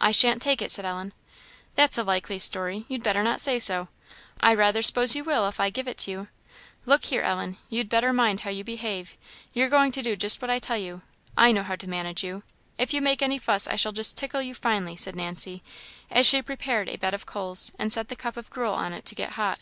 "I 0.00 0.10
shan't 0.10 0.42
take 0.42 0.60
it," 0.60 0.72
said 0.72 0.84
Ellen. 0.84 1.12
"That's 1.76 1.96
a 1.96 2.02
likely 2.02 2.40
story! 2.40 2.86
You'd 2.88 3.04
better 3.04 3.22
not 3.22 3.40
say 3.40 3.60
so. 3.60 3.86
I 4.40 4.52
rather 4.52 4.82
s'pose 4.82 5.14
you 5.14 5.22
will 5.22 5.46
if 5.46 5.60
I 5.60 5.70
give 5.70 5.86
it 5.86 5.96
to 5.98 6.10
you. 6.10 6.28
Look 6.86 7.04
here, 7.04 7.22
Ellen, 7.22 7.56
you'd 7.68 7.88
better 7.88 8.12
mind 8.12 8.40
how 8.40 8.50
you 8.50 8.64
behave; 8.64 9.16
you're 9.52 9.68
going 9.68 9.92
to 9.92 10.02
do 10.02 10.16
just 10.16 10.42
what 10.42 10.50
I 10.50 10.58
tell 10.58 10.76
you. 10.76 11.02
I 11.38 11.52
know 11.52 11.62
how 11.62 11.76
to 11.76 11.88
manage 11.88 12.24
you; 12.24 12.42
if 12.78 12.92
you 12.92 13.00
make 13.00 13.22
any 13.22 13.38
fuss 13.38 13.68
I 13.68 13.76
shall 13.76 13.92
just 13.92 14.16
tickle 14.16 14.42
you 14.42 14.54
finely," 14.56 14.96
said 14.96 15.14
Nancy, 15.14 15.62
as 16.10 16.26
she 16.26 16.42
prepared 16.42 16.88
a 16.88 16.96
bed 16.96 17.14
of 17.14 17.24
coals, 17.24 17.70
and 17.78 17.92
set 17.92 18.08
the 18.08 18.16
cup 18.16 18.36
of 18.36 18.50
gruel 18.50 18.74
on 18.74 18.92
it 18.92 19.04
to 19.04 19.14
get 19.14 19.34
hot. 19.38 19.60